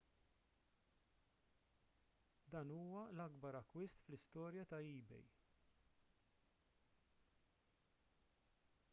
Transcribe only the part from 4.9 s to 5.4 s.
ebay